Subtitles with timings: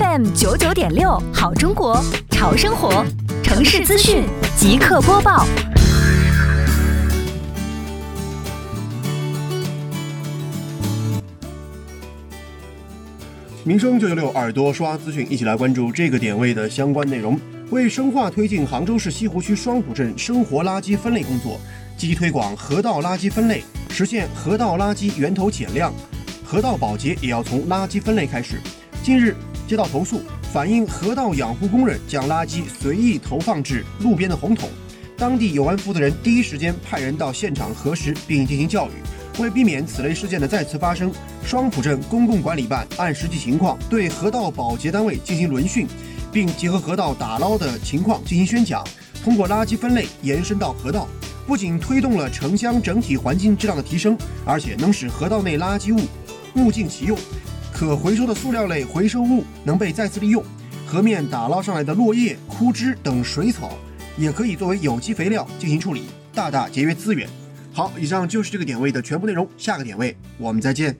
[0.00, 3.04] FM 九九点六，好中国，潮生活，
[3.42, 4.24] 城市资讯
[4.56, 5.44] 即刻播报。
[13.62, 17.38] 民生九九六耳朵刷资讯，一起来关注这个点位的相关内容。
[17.68, 21.60] 为深化推进杭州市西湖区双浦镇生活垃圾分类工作，
[21.98, 25.92] 积极推广河道垃圾分类，实现河道垃圾源头减量，
[26.42, 28.56] 河道保洁也要从垃圾分类开始。
[29.02, 29.34] 近日
[29.70, 30.20] 接到投诉，
[30.52, 34.68] 反映河道养护工人将垃圾随意投放至路边的红桶，
[35.16, 39.40] 当地有关负责人第一时间派人到现场核实并进行教育。
[39.40, 41.12] 为避免此类事件的再次发生，
[41.44, 45.86] 双浦镇公共管理办按实际情况对河道保洁单位进行轮训，
[46.32, 48.84] 并结合河道打捞的情况进行宣讲。
[49.22, 51.06] 通过垃圾分类延伸到河道，
[51.46, 56.00] 不仅推动了城乡整体环境质量的提升，而且能使河道内垃圾物
[56.56, 57.16] 物尽其用。
[57.80, 60.44] 可回收的塑料类回收物能被再次利用，
[60.86, 63.70] 河面打捞上来的落叶、枯枝等水草
[64.18, 66.02] 也可以作为有机肥料进行处理，
[66.34, 67.26] 大大节约资源。
[67.72, 70.94] 好，以上就是这个点位的全部内容，下个点位我们再见。